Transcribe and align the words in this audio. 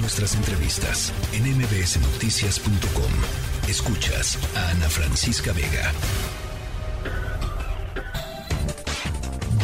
nuestras 0.00 0.34
entrevistas 0.34 1.12
en 1.32 1.44
mbsnoticias.com. 1.56 3.12
Escuchas 3.68 4.38
a 4.56 4.70
Ana 4.70 4.88
Francisca 4.88 5.52
Vega. 5.52 5.92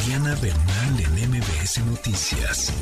Diana 0.04 0.34
Bernal 0.36 1.00
en 1.00 1.30
MBS 1.30 1.78
Noticias. 1.86 2.72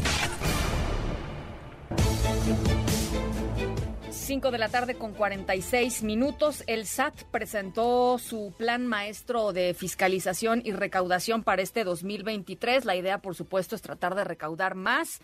5 4.11 4.51
de 4.51 4.59
la 4.59 4.69
tarde 4.69 4.95
con 4.95 5.13
46 5.13 6.03
minutos. 6.05 6.65
El 6.67 6.87
SAT 6.87 7.25
presentó 7.25 8.19
su 8.19 8.55
plan 8.57 8.87
maestro 8.87 9.53
de 9.53 9.75
fiscalización 9.75 10.63
y 10.65 10.73
recaudación 10.73 11.43
para 11.43 11.61
este 11.61 11.85
2023. 11.85 12.85
La 12.85 12.97
idea, 12.97 13.19
por 13.19 13.35
supuesto, 13.35 13.77
es 13.77 13.83
tratar 13.83 14.15
de 14.15 14.25
recaudar 14.25 14.75
más. 14.75 15.21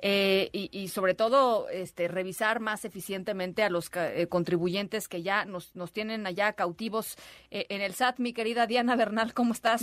Eh, 0.00 0.48
y, 0.52 0.88
sobre 0.88 1.14
todo 1.14 1.68
este, 1.70 2.06
revisar 2.06 2.60
más 2.60 2.84
eficientemente 2.84 3.64
a 3.64 3.70
los 3.70 3.90
eh, 3.96 4.28
contribuyentes 4.28 5.08
que 5.08 5.22
ya 5.22 5.44
nos, 5.44 5.74
nos 5.74 5.92
tienen 5.92 6.26
allá 6.26 6.52
cautivos 6.52 7.16
eh, 7.50 7.66
en 7.68 7.80
el 7.80 7.92
SAT. 7.92 8.20
Mi 8.20 8.32
querida 8.32 8.66
Diana 8.66 8.94
Bernal, 8.94 9.34
¿cómo 9.34 9.52
estás? 9.52 9.82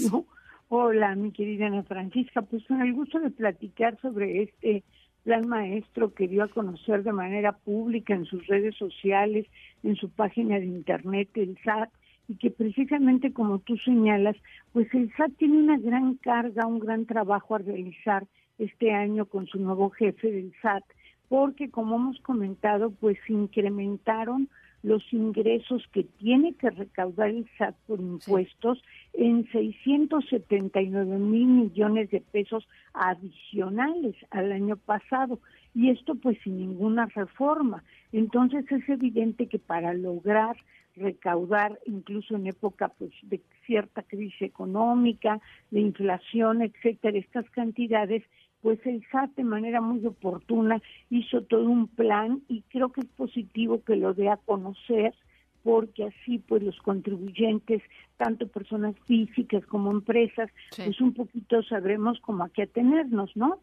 Hola, 0.69 1.15
mi 1.15 1.31
querida 1.31 1.67
Ana 1.67 1.83
Francisca. 1.83 2.41
Pues 2.41 2.65
con 2.65 2.81
el 2.81 2.93
gusto 2.93 3.19
de 3.19 3.29
platicar 3.29 3.99
sobre 4.01 4.43
este 4.43 4.83
plan 5.23 5.47
maestro 5.47 6.13
que 6.13 6.27
dio 6.27 6.43
a 6.43 6.47
conocer 6.47 7.03
de 7.03 7.11
manera 7.11 7.51
pública 7.51 8.13
en 8.13 8.25
sus 8.25 8.45
redes 8.47 8.75
sociales, 8.77 9.47
en 9.83 9.95
su 9.95 10.09
página 10.09 10.59
de 10.59 10.65
internet, 10.65 11.29
el 11.33 11.57
SAT, 11.63 11.89
y 12.27 12.37
que 12.37 12.51
precisamente 12.51 13.33
como 13.33 13.59
tú 13.59 13.75
señalas, 13.77 14.35
pues 14.71 14.87
el 14.93 15.11
SAT 15.17 15.31
tiene 15.37 15.57
una 15.57 15.77
gran 15.77 16.15
carga, 16.15 16.65
un 16.65 16.79
gran 16.79 17.05
trabajo 17.05 17.55
a 17.55 17.59
realizar 17.59 18.25
este 18.57 18.91
año 18.91 19.25
con 19.25 19.47
su 19.47 19.59
nuevo 19.59 19.89
jefe 19.89 20.31
del 20.31 20.53
SAT, 20.61 20.83
porque 21.29 21.69
como 21.69 21.95
hemos 21.95 22.19
comentado, 22.21 22.91
pues 22.91 23.17
incrementaron 23.27 24.49
los 24.85 25.01
ingresos 25.11 25.83
que 25.91 26.03
tiene 26.03 26.53
que 26.53 26.69
recaudar 26.69 27.29
el 27.29 27.47
SAT 27.57 27.75
por 27.87 27.99
impuestos 27.99 28.83
en 29.13 29.49
679 29.51 31.17
mil 31.17 31.47
millones 31.47 32.11
de 32.11 32.21
pesos 32.21 32.67
adicionales 32.93 34.15
al 34.29 34.51
año 34.51 34.77
pasado 34.77 35.39
y 35.73 35.89
esto 35.89 36.13
pues 36.13 36.37
sin 36.43 36.59
ninguna 36.59 37.07
reforma. 37.07 37.83
Entonces 38.11 38.71
es 38.71 38.87
evidente 38.87 39.47
que 39.47 39.57
para 39.57 39.93
lograr 39.95 40.55
recaudar 40.95 41.79
incluso 41.85 42.35
en 42.35 42.47
época 42.47 42.89
pues 42.89 43.11
de 43.23 43.41
cierta 43.65 44.03
crisis 44.03 44.41
económica, 44.43 45.41
de 45.71 45.81
inflación, 45.81 46.61
etcétera, 46.61 47.17
estas 47.17 47.49
cantidades 47.49 48.23
pues 48.65 48.83
el 48.87 49.05
SAT 49.11 49.35
de 49.35 49.43
manera 49.43 49.79
muy 49.79 50.03
oportuna 50.07 50.81
hizo 51.11 51.43
todo 51.43 51.69
un 51.69 51.87
plan 51.87 52.41
y 52.47 52.63
creo 52.63 52.91
que 52.91 53.01
es 53.01 53.07
positivo 53.15 53.83
que 53.83 53.95
lo 53.95 54.15
dé 54.15 54.27
a 54.27 54.37
conocer 54.37 55.13
porque 55.61 56.05
así 56.05 56.39
pues 56.39 56.63
los 56.63 56.75
contribuyentes, 56.79 57.83
tanto 58.17 58.47
personas 58.47 58.95
físicas 59.05 59.63
como 59.67 59.91
empresas, 59.91 60.49
pues 60.75 60.99
un 60.99 61.13
poquito 61.13 61.61
sabremos 61.61 62.19
cómo 62.21 62.43
a 62.43 62.49
qué 62.49 62.63
atenernos, 62.63 63.29
¿no? 63.35 63.59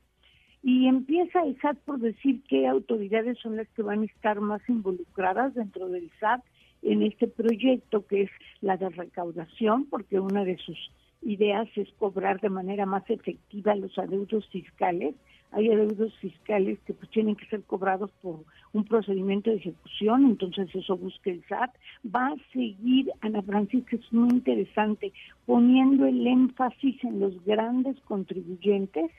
Y 0.63 0.87
empieza 0.87 1.41
el 1.41 1.61
SAT 1.61 1.79
por 1.79 1.99
decir 1.99 2.41
qué 2.49 2.69
autoridades 2.69 3.37
son 3.41 3.57
las 3.57 3.67
que 3.71 3.83
van 3.83 4.03
a 4.03 4.05
estar 4.05 4.41
más 4.41 4.63
involucradas 4.69 5.53
dentro 5.55 5.89
del 5.89 6.13
SAT 6.21 6.45
en 6.83 7.03
este 7.03 7.27
proyecto 7.27 8.07
que 8.07 8.23
es 8.23 8.31
la 8.61 8.77
de 8.77 8.89
recaudación, 8.89 9.87
porque 9.87 10.21
una 10.21 10.45
de 10.45 10.59
sus 10.59 10.79
ideas 11.23 11.69
es 11.77 11.89
cobrar 11.99 12.41
de 12.41 12.51
manera 12.51 12.87
más 12.87 13.09
efectiva 13.09 13.75
los 13.75 13.97
adeudos 13.99 14.47
fiscales. 14.49 15.15
Hay 15.53 15.71
adeudos 15.71 16.15
fiscales 16.19 16.79
que 16.87 16.95
pues 16.95 17.11
tienen 17.11 17.37
que 17.37 17.47
ser 17.47 17.63
cobrados 17.63 18.11
por 18.23 18.45
un 18.73 18.85
procedimiento 18.85 19.51
de 19.51 19.57
ejecución, 19.57 20.25
entonces 20.25 20.69
eso 20.75 20.97
busca 20.97 21.31
el 21.31 21.45
SAT. 21.47 21.71
Va 22.05 22.29
a 22.29 22.53
seguir, 22.53 23.11
Ana 23.21 23.43
Francisca, 23.43 23.97
es 23.97 24.13
muy 24.13 24.31
interesante, 24.31 25.13
poniendo 25.45 26.07
el 26.07 26.27
énfasis 26.27 27.05
en 27.05 27.21
los 27.21 27.45
grandes 27.45 28.01
contribuyentes, 28.01 29.11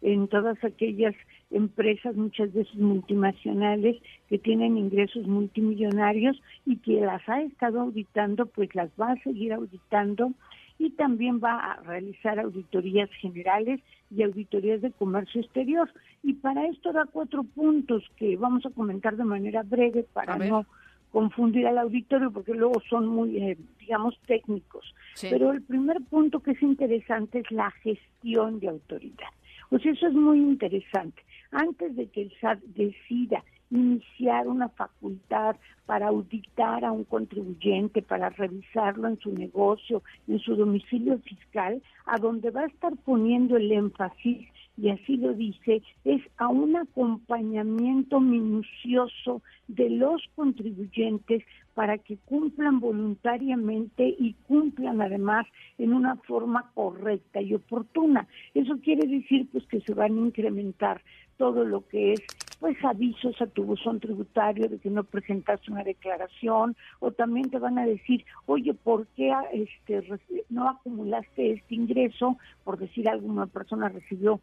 en 0.00 0.26
todas 0.28 0.62
aquellas 0.64 1.14
empresas, 1.50 2.16
muchas 2.16 2.52
veces 2.52 2.74
multinacionales, 2.74 3.96
que 4.28 4.38
tienen 4.38 4.76
ingresos 4.76 5.26
multimillonarios 5.26 6.40
y 6.66 6.76
que 6.78 7.00
las 7.02 7.26
ha 7.28 7.42
estado 7.42 7.82
auditando, 7.82 8.46
pues 8.46 8.74
las 8.74 8.90
va 9.00 9.12
a 9.12 9.22
seguir 9.22 9.52
auditando 9.52 10.32
y 10.82 10.90
también 10.90 11.38
va 11.38 11.58
a 11.58 11.76
realizar 11.82 12.40
auditorías 12.40 13.08
generales 13.20 13.80
y 14.10 14.24
auditorías 14.24 14.82
de 14.82 14.90
comercio 14.90 15.40
exterior. 15.40 15.88
Y 16.24 16.34
para 16.34 16.66
esto 16.66 16.92
da 16.92 17.04
cuatro 17.04 17.44
puntos 17.44 18.02
que 18.16 18.36
vamos 18.36 18.66
a 18.66 18.70
comentar 18.70 19.16
de 19.16 19.22
manera 19.22 19.62
breve 19.62 20.04
para 20.12 20.36
no 20.36 20.66
confundir 21.12 21.68
al 21.68 21.78
auditorio 21.78 22.32
porque 22.32 22.54
luego 22.54 22.82
son 22.90 23.06
muy, 23.06 23.36
eh, 23.36 23.56
digamos, 23.78 24.18
técnicos. 24.26 24.92
Pero 25.20 25.52
el 25.52 25.62
primer 25.62 26.02
punto 26.02 26.40
que 26.40 26.50
es 26.50 26.62
interesante 26.62 27.38
es 27.38 27.50
la 27.52 27.70
gestión 27.70 28.58
de 28.58 28.68
autoridad. 28.68 29.28
Pues 29.68 29.86
eso 29.86 30.08
es 30.08 30.14
muy 30.14 30.38
interesante. 30.38 31.22
Antes 31.52 31.94
de 31.94 32.06
que 32.08 32.22
el 32.22 32.32
SAT 32.40 32.58
decida 32.74 33.44
iniciar 33.72 34.46
una 34.46 34.68
facultad 34.68 35.56
para 35.86 36.08
auditar 36.08 36.84
a 36.84 36.92
un 36.92 37.04
contribuyente, 37.04 38.02
para 38.02 38.30
revisarlo 38.30 39.08
en 39.08 39.18
su 39.18 39.32
negocio, 39.32 40.02
en 40.28 40.38
su 40.38 40.54
domicilio 40.54 41.18
fiscal, 41.18 41.82
a 42.06 42.18
donde 42.18 42.50
va 42.50 42.62
a 42.62 42.66
estar 42.66 42.92
poniendo 43.04 43.56
el 43.56 43.72
énfasis 43.72 44.46
y 44.76 44.88
así 44.88 45.16
lo 45.16 45.34
dice, 45.34 45.82
es 46.04 46.22
a 46.38 46.48
un 46.48 46.76
acompañamiento 46.76 48.20
minucioso 48.20 49.42
de 49.68 49.90
los 49.90 50.22
contribuyentes 50.34 51.44
para 51.74 51.98
que 51.98 52.16
cumplan 52.16 52.80
voluntariamente 52.80 54.14
y 54.18 54.34
cumplan 54.46 55.00
además 55.00 55.46
en 55.78 55.92
una 55.92 56.16
forma 56.16 56.70
correcta 56.74 57.40
y 57.40 57.54
oportuna. 57.54 58.26
Eso 58.54 58.78
quiere 58.82 59.06
decir 59.06 59.46
pues 59.52 59.66
que 59.66 59.80
se 59.80 59.94
van 59.94 60.16
a 60.16 60.20
incrementar 60.20 61.02
todo 61.36 61.64
lo 61.64 61.86
que 61.88 62.12
es 62.12 62.20
pues 62.62 62.76
avisos 62.84 63.42
a 63.42 63.48
tu 63.48 63.64
buzón 63.64 63.98
tributario 63.98 64.68
de 64.68 64.78
que 64.78 64.88
no 64.88 65.02
presentaste 65.02 65.72
una 65.72 65.82
declaración 65.82 66.76
o 67.00 67.10
también 67.10 67.50
te 67.50 67.58
van 67.58 67.76
a 67.76 67.84
decir, 67.84 68.24
oye, 68.46 68.72
¿por 68.72 69.08
qué 69.16 69.32
este, 69.52 70.00
no 70.48 70.68
acumulaste 70.68 71.54
este 71.54 71.74
ingreso? 71.74 72.38
Por 72.62 72.78
decir 72.78 73.08
algo, 73.08 73.26
una 73.26 73.48
persona 73.48 73.88
recibió 73.88 74.38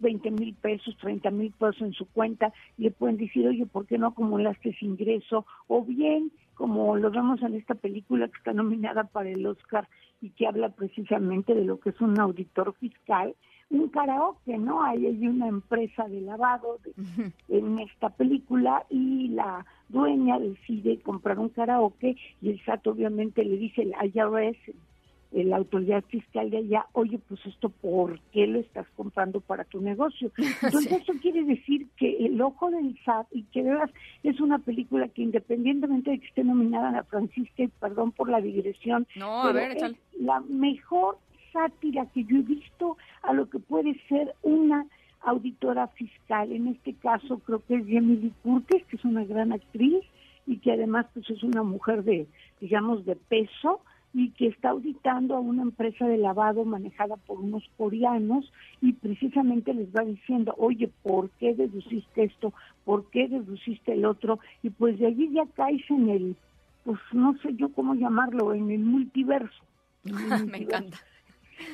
20 0.00 0.30
mil 0.30 0.54
pesos, 0.54 0.96
30 0.96 1.30
mil 1.30 1.52
pesos 1.52 1.82
en 1.82 1.92
su 1.92 2.06
cuenta, 2.06 2.54
y 2.78 2.84
le 2.84 2.90
pueden 2.90 3.18
decir, 3.18 3.46
oye, 3.46 3.66
¿por 3.66 3.84
qué 3.84 3.98
no 3.98 4.06
acumulaste 4.06 4.70
ese 4.70 4.86
ingreso? 4.86 5.44
O 5.66 5.84
bien, 5.84 6.32
como 6.54 6.96
lo 6.96 7.10
vemos 7.10 7.42
en 7.42 7.52
esta 7.52 7.74
película 7.74 8.28
que 8.28 8.38
está 8.38 8.54
nominada 8.54 9.04
para 9.04 9.28
el 9.28 9.44
Oscar 9.46 9.86
y 10.22 10.30
que 10.30 10.46
habla 10.46 10.70
precisamente 10.70 11.54
de 11.54 11.66
lo 11.66 11.78
que 11.80 11.90
es 11.90 12.00
un 12.00 12.18
auditor 12.18 12.74
fiscal, 12.80 13.34
un 13.70 13.88
karaoke, 13.88 14.56
¿no? 14.58 14.82
Ahí 14.82 15.06
hay 15.06 15.26
una 15.26 15.48
empresa 15.48 16.08
de 16.08 16.20
lavado 16.22 16.78
en 17.48 17.78
esta 17.80 18.08
película 18.10 18.84
y 18.88 19.28
la 19.28 19.66
dueña 19.88 20.38
decide 20.38 21.00
comprar 21.00 21.38
un 21.38 21.50
karaoke 21.50 22.16
y 22.40 22.50
el 22.50 22.64
SAT 22.64 22.86
obviamente 22.86 23.44
le 23.44 23.58
dice 23.58 23.92
al 23.98 24.10
IRS, 24.14 24.58
la 25.30 25.58
autoridad 25.58 26.02
fiscal 26.04 26.50
de 26.50 26.58
allá, 26.58 26.86
oye, 26.92 27.18
pues 27.28 27.44
esto, 27.44 27.68
¿por 27.68 28.18
qué 28.32 28.46
lo 28.46 28.60
estás 28.60 28.86
comprando 28.96 29.40
para 29.40 29.64
tu 29.64 29.80
negocio? 29.80 30.32
Entonces 30.62 31.02
eso 31.02 31.12
quiere 31.20 31.44
decir 31.44 31.86
que 31.96 32.16
el 32.24 32.40
ojo 32.40 32.70
del 32.70 32.98
SAT, 33.04 33.26
y 33.32 33.42
que 33.44 33.62
veas, 33.62 33.90
es 34.22 34.40
una 34.40 34.58
película 34.58 35.08
que 35.08 35.22
independientemente 35.22 36.12
de 36.12 36.20
que 36.20 36.26
esté 36.26 36.44
nominada 36.44 36.88
a 36.88 36.92
la 36.92 37.04
Francisca, 37.04 37.62
y 37.62 37.68
perdón 37.68 38.12
por 38.12 38.30
la 38.30 38.40
digresión, 38.40 39.06
no, 39.16 39.50
es 39.50 39.96
la 40.18 40.40
mejor 40.40 41.18
sátira 41.52 42.06
que 42.06 42.24
yo 42.24 42.36
he 42.38 42.42
visto 42.42 42.96
a 43.28 43.34
lo 43.34 43.50
que 43.50 43.58
puede 43.58 43.94
ser 44.08 44.34
una 44.42 44.86
auditora 45.20 45.88
fiscal. 45.88 46.50
En 46.50 46.68
este 46.68 46.94
caso 46.94 47.38
creo 47.40 47.62
que 47.66 47.74
es 47.74 47.86
Emily 47.86 48.32
Curtis, 48.42 48.84
que 48.86 48.96
es 48.96 49.04
una 49.04 49.24
gran 49.24 49.52
actriz 49.52 50.02
y 50.46 50.56
que 50.56 50.72
además 50.72 51.06
pues 51.12 51.28
es 51.28 51.42
una 51.42 51.62
mujer 51.62 52.04
de, 52.04 52.26
digamos, 52.58 53.04
de 53.04 53.16
peso 53.16 53.82
y 54.14 54.30
que 54.30 54.46
está 54.46 54.70
auditando 54.70 55.36
a 55.36 55.40
una 55.40 55.60
empresa 55.60 56.06
de 56.06 56.16
lavado 56.16 56.64
manejada 56.64 57.16
por 57.16 57.38
unos 57.38 57.62
coreanos 57.76 58.50
y 58.80 58.94
precisamente 58.94 59.74
les 59.74 59.94
va 59.94 60.04
diciendo, 60.04 60.54
oye, 60.56 60.90
¿por 61.02 61.28
qué 61.32 61.54
deduciste 61.54 62.24
esto? 62.24 62.54
¿Por 62.86 63.10
qué 63.10 63.28
deduciste 63.28 63.92
el 63.92 64.06
otro? 64.06 64.38
Y 64.62 64.70
pues 64.70 64.98
de 64.98 65.08
allí 65.08 65.30
ya 65.34 65.44
caes 65.54 65.84
en 65.90 66.08
el, 66.08 66.36
pues 66.84 66.98
no 67.12 67.36
sé 67.42 67.54
yo 67.56 67.70
cómo 67.74 67.94
llamarlo, 67.94 68.54
en 68.54 68.70
el 68.70 68.80
multiverso. 68.80 69.62
Me 70.46 70.58
encanta. 70.58 70.96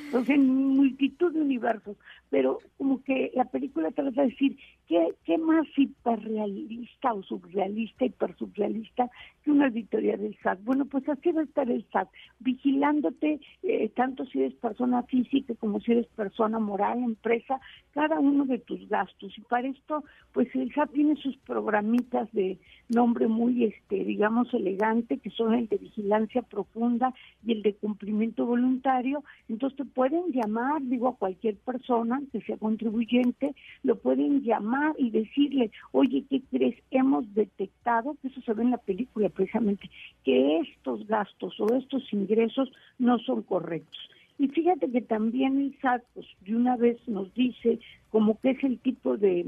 Entonces, 0.05 0.35
en 0.35 0.47
multitud 0.47 1.33
de 1.33 1.41
universos, 1.41 1.97
pero 2.29 2.59
como 2.77 3.03
que 3.03 3.31
la 3.35 3.45
película 3.45 3.91
trata 3.91 4.21
de 4.21 4.29
decir 4.29 4.57
¿Qué, 4.87 5.15
¿Qué 5.23 5.37
más 5.39 5.65
hiperrealista 5.75 7.13
o 7.13 7.23
surrealista, 7.23 8.05
hipersurrealista 8.05 9.09
que 9.43 9.51
una 9.51 9.65
auditoría 9.65 10.15
del 10.15 10.37
SAT? 10.43 10.59
Bueno, 10.63 10.85
pues 10.85 11.07
así 11.09 11.31
va 11.31 11.41
a 11.41 11.45
estar 11.45 11.69
el 11.71 11.83
SAT, 11.91 12.07
vigilándote 12.39 13.39
eh, 13.63 13.89
tanto 13.95 14.25
si 14.27 14.41
eres 14.41 14.53
persona 14.53 15.01
física 15.03 15.55
como 15.55 15.79
si 15.79 15.93
eres 15.93 16.07
persona 16.15 16.59
moral, 16.59 16.99
empresa, 16.99 17.59
cada 17.93 18.19
uno 18.19 18.45
de 18.45 18.59
tus 18.59 18.87
gastos. 18.87 19.35
Y 19.37 19.41
para 19.41 19.67
esto, 19.67 20.03
pues 20.33 20.53
el 20.53 20.71
SAT 20.73 20.91
tiene 20.91 21.15
sus 21.15 21.35
programitas 21.37 22.31
de 22.31 22.59
nombre 22.89 23.27
muy, 23.27 23.63
este, 23.63 24.03
digamos, 24.03 24.53
elegante, 24.53 25.17
que 25.17 25.31
son 25.31 25.55
el 25.55 25.67
de 25.67 25.77
vigilancia 25.77 26.43
profunda 26.43 27.13
y 27.43 27.53
el 27.53 27.63
de 27.63 27.73
cumplimiento 27.73 28.45
voluntario. 28.45 29.23
Entonces 29.49 29.77
te 29.77 29.85
pueden 29.85 30.31
llamar, 30.31 30.83
digo, 30.83 31.07
a 31.07 31.15
cualquier 31.15 31.55
persona 31.57 32.21
que 32.31 32.41
sea 32.41 32.57
contribuyente, 32.57 33.55
lo 33.81 33.97
pueden 33.97 34.41
llamar 34.41 34.74
y 34.97 35.09
decirle, 35.09 35.71
oye, 35.91 36.23
¿qué 36.29 36.41
crees? 36.49 36.75
Hemos 36.91 37.33
detectado, 37.33 38.15
que 38.21 38.27
eso 38.29 38.41
se 38.41 38.53
ve 38.53 38.63
en 38.63 38.71
la 38.71 38.77
película 38.77 39.29
precisamente, 39.29 39.89
que 40.23 40.59
estos 40.59 41.05
gastos 41.07 41.59
o 41.59 41.73
estos 41.75 42.11
ingresos 42.13 42.71
no 42.97 43.19
son 43.19 43.43
correctos. 43.43 44.09
Y 44.37 44.49
fíjate 44.49 44.91
que 44.91 45.01
también 45.01 45.59
el 45.59 45.77
SAT 45.81 46.03
pues, 46.13 46.27
de 46.41 46.55
una 46.55 46.75
vez 46.75 46.97
nos 47.07 47.33
dice 47.33 47.79
como 48.09 48.39
que 48.39 48.51
es 48.51 48.63
el 48.63 48.79
tipo 48.79 49.17
de 49.17 49.45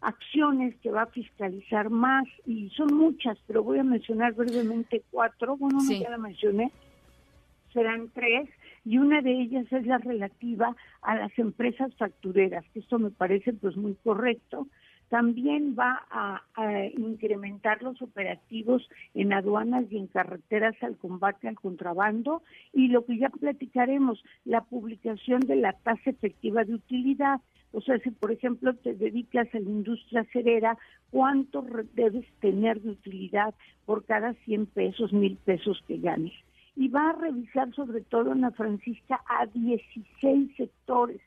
acciones 0.00 0.74
que 0.76 0.90
va 0.90 1.02
a 1.02 1.06
fiscalizar 1.06 1.90
más 1.90 2.26
y 2.46 2.70
son 2.70 2.94
muchas, 2.94 3.38
pero 3.46 3.62
voy 3.62 3.78
a 3.78 3.84
mencionar 3.84 4.32
brevemente 4.32 5.02
cuatro, 5.10 5.56
bueno, 5.56 5.78
no 5.82 5.92
ya 5.92 6.10
la 6.10 6.18
mencioné, 6.18 6.70
serán 7.72 8.08
tres 8.14 8.48
y 8.84 8.98
una 8.98 9.20
de 9.20 9.32
ellas 9.32 9.66
es 9.70 9.86
la 9.86 9.98
relativa 9.98 10.74
a 11.02 11.16
las 11.16 11.38
empresas 11.38 11.94
factureras, 11.96 12.64
que 12.72 12.80
esto 12.80 12.98
me 12.98 13.10
parece 13.10 13.52
pues 13.52 13.76
muy 13.76 13.94
correcto. 14.02 14.66
También 15.08 15.74
va 15.76 16.06
a, 16.08 16.40
incrementar 16.96 17.82
los 17.82 18.00
operativos 18.00 18.88
en 19.14 19.32
aduanas 19.32 19.86
y 19.90 19.96
en 19.96 20.06
carreteras 20.06 20.76
al 20.82 20.96
combate 20.96 21.48
al 21.48 21.56
contrabando 21.56 22.42
y 22.72 22.88
lo 22.88 23.04
que 23.04 23.18
ya 23.18 23.28
platicaremos, 23.28 24.22
la 24.44 24.62
publicación 24.62 25.40
de 25.40 25.56
la 25.56 25.72
tasa 25.72 26.10
efectiva 26.10 26.64
de 26.64 26.74
utilidad. 26.74 27.40
O 27.72 27.80
sea, 27.80 27.98
si 27.98 28.10
por 28.12 28.30
ejemplo 28.30 28.74
te 28.74 28.94
dedicas 28.94 29.48
a 29.52 29.58
la 29.58 29.68
industria 29.68 30.24
cerera, 30.32 30.78
¿cuánto 31.10 31.64
debes 31.94 32.26
tener 32.40 32.80
de 32.80 32.90
utilidad 32.90 33.52
por 33.86 34.04
cada 34.04 34.34
100 34.34 34.66
pesos, 34.66 35.12
mil 35.12 35.36
pesos 35.38 35.82
que 35.88 35.98
ganes? 35.98 36.32
Y 36.76 36.88
va 36.88 37.10
a 37.10 37.12
revisar 37.14 37.72
sobre 37.74 38.00
todo 38.02 38.32
en 38.32 38.42
la 38.42 38.50
Francisca 38.52 39.22
a 39.26 39.46
16 39.46 40.56
sectores, 40.56 41.20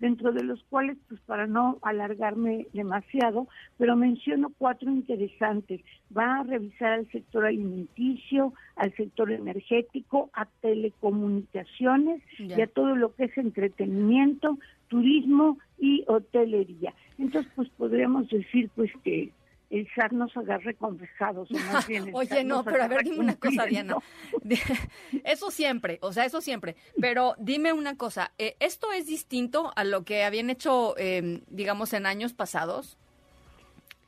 dentro 0.00 0.32
de 0.32 0.42
los 0.42 0.62
cuales, 0.64 0.96
pues 1.08 1.20
para 1.20 1.46
no 1.46 1.78
alargarme 1.82 2.66
demasiado, 2.72 3.46
pero 3.76 3.96
menciono 3.96 4.50
cuatro 4.56 4.90
interesantes. 4.90 5.82
Va 6.16 6.40
a 6.40 6.42
revisar 6.42 6.92
al 6.92 7.10
sector 7.10 7.44
alimenticio, 7.44 8.54
al 8.76 8.94
sector 8.96 9.30
energético, 9.30 10.30
a 10.32 10.46
telecomunicaciones 10.62 12.22
y 12.38 12.60
a 12.60 12.66
todo 12.66 12.96
lo 12.96 13.14
que 13.14 13.24
es 13.24 13.36
entretenimiento, 13.36 14.58
turismo 14.88 15.58
y 15.78 16.04
hotelería. 16.08 16.94
Entonces, 17.18 17.52
pues 17.54 17.68
podríamos 17.70 18.28
decir 18.28 18.70
pues 18.74 18.90
que 19.04 19.30
el 19.70 19.88
SAT 19.94 20.12
nos 20.12 20.36
agarre 20.36 20.74
convejados. 20.74 21.48
Oye, 22.12 22.44
no, 22.44 22.64
pero 22.64 22.82
a 22.82 22.88
ver, 22.88 23.04
dime 23.04 23.20
una 23.20 23.36
cosa, 23.36 23.64
Diana. 23.66 23.96
Eso 25.24 25.50
siempre, 25.50 25.98
o 26.02 26.12
sea, 26.12 26.24
eso 26.24 26.40
siempre. 26.40 26.76
Pero 27.00 27.34
dime 27.38 27.72
una 27.72 27.96
cosa, 27.96 28.32
eh, 28.38 28.56
¿esto 28.60 28.92
es 28.92 29.06
distinto 29.06 29.70
a 29.76 29.84
lo 29.84 30.04
que 30.04 30.24
habían 30.24 30.50
hecho, 30.50 30.96
em, 30.98 31.42
digamos, 31.48 31.92
en 31.92 32.06
años 32.06 32.32
pasados? 32.32 32.98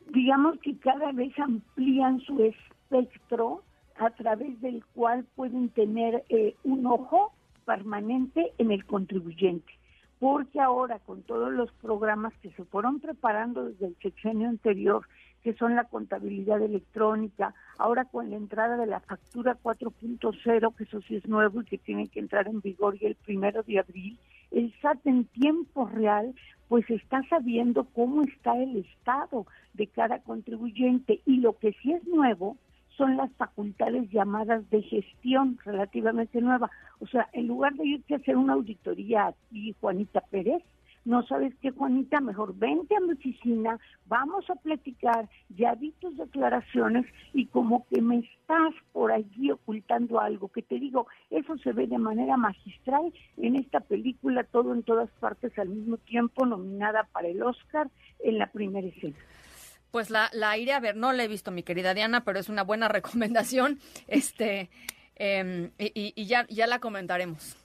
Digamos 0.08 0.58
que 0.60 0.76
cada 0.78 1.12
vez 1.12 1.32
amplían 1.38 2.20
su 2.20 2.42
espectro 2.42 3.62
a 3.98 4.10
través 4.10 4.60
del 4.60 4.84
cual 4.94 5.24
pueden 5.36 5.68
tener 5.68 6.24
eh, 6.28 6.56
un 6.64 6.86
ojo 6.86 7.32
permanente 7.64 8.52
en 8.58 8.72
el 8.72 8.84
contribuyente 8.84 9.72
porque 10.18 10.60
ahora 10.60 11.00
con 11.00 11.22
todos 11.22 11.52
los 11.52 11.72
programas 11.72 12.32
que 12.42 12.52
se 12.52 12.64
fueron 12.66 13.00
preparando 13.00 13.64
desde 13.64 13.86
el 13.86 13.96
sexenio 14.00 14.48
anterior 14.48 15.04
que 15.42 15.54
son 15.54 15.74
la 15.74 15.84
contabilidad 15.84 16.60
electrónica, 16.62 17.54
ahora 17.78 18.04
con 18.04 18.30
la 18.30 18.36
entrada 18.36 18.76
de 18.76 18.86
la 18.86 19.00
factura 19.00 19.58
4.0, 19.62 20.74
que 20.76 20.84
eso 20.84 21.00
sí 21.02 21.16
es 21.16 21.26
nuevo 21.26 21.62
y 21.62 21.64
que 21.64 21.78
tiene 21.78 22.08
que 22.08 22.20
entrar 22.20 22.46
en 22.48 22.60
vigor 22.60 22.96
y 23.00 23.06
el 23.06 23.16
primero 23.16 23.62
de 23.62 23.78
abril, 23.78 24.18
el 24.50 24.72
SAT 24.80 25.06
en 25.06 25.24
tiempo 25.26 25.86
real 25.86 26.34
pues 26.68 26.88
está 26.88 27.22
sabiendo 27.28 27.84
cómo 27.84 28.22
está 28.22 28.56
el 28.56 28.76
estado 28.76 29.46
de 29.74 29.88
cada 29.88 30.20
contribuyente 30.20 31.20
y 31.26 31.38
lo 31.38 31.58
que 31.58 31.72
sí 31.82 31.92
es 31.92 32.06
nuevo 32.06 32.56
son 32.96 33.16
las 33.16 33.30
facultades 33.32 34.10
llamadas 34.10 34.68
de 34.70 34.82
gestión 34.82 35.58
relativamente 35.64 36.40
nueva. 36.40 36.70
O 37.00 37.06
sea, 37.06 37.28
en 37.32 37.46
lugar 37.46 37.74
de 37.74 37.86
irte 37.86 38.14
a 38.14 38.18
hacer 38.18 38.36
una 38.36 38.52
auditoría 38.54 39.28
aquí, 39.28 39.74
Juanita 39.80 40.20
Pérez, 40.30 40.62
no 41.12 41.22
sabes 41.26 41.52
qué, 41.60 41.70
Juanita, 41.72 42.22
mejor 42.22 42.56
vente 42.56 42.96
a 42.96 43.00
mi 43.00 43.12
oficina, 43.12 43.78
vamos 44.06 44.48
a 44.48 44.54
platicar, 44.54 45.28
ya 45.50 45.74
vi 45.74 45.92
tus 46.00 46.16
declaraciones 46.16 47.04
y 47.34 47.48
como 47.48 47.86
que 47.88 48.00
me 48.00 48.20
estás 48.20 48.72
por 48.92 49.12
allí 49.12 49.50
ocultando 49.50 50.20
algo, 50.20 50.48
que 50.48 50.62
te 50.62 50.76
digo, 50.76 51.06
eso 51.28 51.58
se 51.58 51.72
ve 51.72 51.86
de 51.86 51.98
manera 51.98 52.38
magistral 52.38 53.12
en 53.36 53.56
esta 53.56 53.80
película, 53.80 54.44
todo 54.44 54.72
en 54.72 54.84
todas 54.84 55.10
partes 55.20 55.58
al 55.58 55.68
mismo 55.68 55.98
tiempo, 55.98 56.46
nominada 56.46 57.06
para 57.12 57.28
el 57.28 57.42
Oscar 57.42 57.90
en 58.20 58.38
la 58.38 58.46
primera 58.46 58.88
escena. 58.88 59.18
Pues 59.90 60.08
la, 60.08 60.30
la 60.32 60.56
iré 60.56 60.72
a 60.72 60.80
ver, 60.80 60.96
no 60.96 61.12
la 61.12 61.24
he 61.24 61.28
visto, 61.28 61.50
mi 61.50 61.62
querida 61.62 61.92
Diana, 61.92 62.24
pero 62.24 62.38
es 62.38 62.48
una 62.48 62.62
buena 62.62 62.88
recomendación, 62.98 63.80
este, 64.08 64.70
em, 65.16 65.72
y, 65.78 66.14
y 66.16 66.24
ya, 66.24 66.46
ya 66.48 66.66
la 66.66 66.78
comentaremos. 66.78 67.61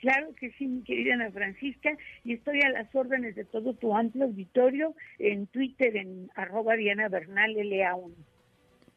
Claro 0.00 0.34
que 0.34 0.50
sí, 0.52 0.66
mi 0.66 0.82
querida 0.82 1.14
Ana 1.14 1.30
Francisca, 1.30 1.90
y 2.24 2.32
estoy 2.32 2.60
a 2.62 2.70
las 2.70 2.94
órdenes 2.94 3.34
de 3.34 3.44
todo 3.44 3.74
tu 3.74 3.94
amplio 3.94 4.24
auditorio 4.24 4.94
en 5.18 5.46
Twitter 5.46 5.94
en 5.96 6.30
arroba 6.34 6.74
Diana 6.74 7.08
Bernal 7.08 7.54
LA1. 7.54 8.14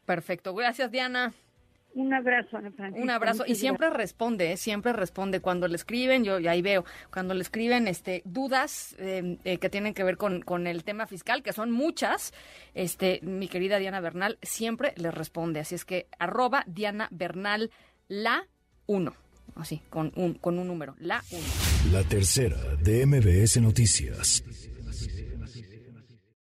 Perfecto, 0.06 0.54
gracias 0.54 0.90
Diana. 0.90 1.34
Un 1.94 2.12
abrazo, 2.12 2.56
Ana 2.56 2.72
Francisca. 2.72 3.02
Un 3.04 3.10
abrazo. 3.10 3.44
Y 3.46 3.54
siempre 3.54 3.88
responde, 3.90 4.52
¿eh? 4.52 4.56
siempre 4.56 4.92
responde. 4.92 5.40
Cuando 5.40 5.68
le 5.68 5.76
escriben, 5.76 6.24
yo 6.24 6.38
ahí 6.50 6.60
veo, 6.60 6.84
cuando 7.12 7.34
le 7.34 7.42
escriben 7.42 7.86
este, 7.86 8.22
dudas 8.24 8.96
em, 8.98 9.38
eh, 9.44 9.58
que 9.58 9.68
tienen 9.68 9.94
que 9.94 10.02
ver 10.02 10.16
con, 10.16 10.40
con, 10.40 10.66
el 10.66 10.82
tema 10.84 11.06
fiscal, 11.06 11.42
que 11.42 11.52
son 11.52 11.70
muchas, 11.70 12.32
este, 12.74 13.20
mi 13.22 13.46
querida 13.46 13.78
Diana 13.78 14.00
Bernal 14.00 14.38
siempre 14.42 14.92
les 14.96 15.14
responde. 15.14 15.60
Así 15.60 15.76
es 15.76 15.84
que 15.84 16.08
arroba 16.18 16.64
Diana 16.66 17.08
Bernal 17.12 17.70
la 18.08 18.48
1 18.86 19.23
así, 19.56 19.82
con 19.90 20.12
un, 20.16 20.34
con 20.34 20.58
un 20.58 20.66
número, 20.66 20.94
la 21.00 21.22
1. 21.30 21.42
La 21.92 22.02
tercera 22.04 22.56
de 22.82 23.06
MBS 23.06 23.60
Noticias. 23.60 24.44